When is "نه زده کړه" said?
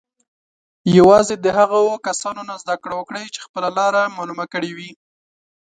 2.49-2.93